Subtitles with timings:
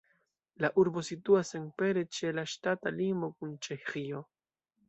[0.63, 4.25] La urbo situas senpere ĉe la ŝtata limo kun Ĉeĥio.